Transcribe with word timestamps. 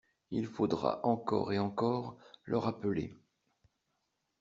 Il 0.31 0.47
faudra, 0.47 0.99
encore 1.05 1.53
et 1.53 1.59
encore, 1.59 2.17
le 2.43 2.57
rappeler. 2.57 3.15